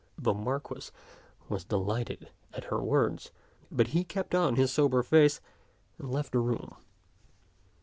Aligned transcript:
The 0.17 0.33
Marquis 0.33 0.89
was 1.47 1.63
delighted 1.63 2.31
at 2.55 2.63
her 2.73 2.77
w^ords, 2.77 3.29
but 3.71 3.89
he 3.89 4.03
kept 4.03 4.33
on 4.33 4.55
his 4.55 4.73
sober 4.73 5.03
face, 5.03 5.41
and 5.99 6.09
left 6.11 6.31
the 6.31 6.39
room. 6.39 6.73